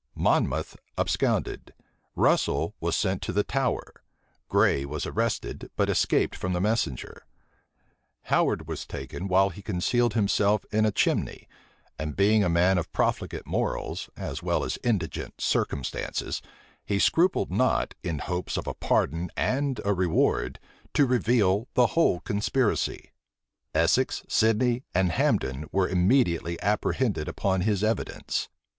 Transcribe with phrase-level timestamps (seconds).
[0.15, 1.75] Monmouth absconded:
[2.15, 4.01] Russel was sent to the Tower:
[4.49, 7.23] Grey was arrested, but escaped from the messenger:
[8.23, 11.47] Howard was taken, while he concealed himself in a chimney;
[11.99, 16.41] and being a man of profligate morals, as well as indigent circumstances,
[16.83, 20.59] he scrupled not, in hopes of a pardon and a reward,
[20.95, 23.11] to reveal the whole conspiracy.
[23.75, 28.49] Essex, Sidney, and Hambden were immediately apprehended upon his evidence.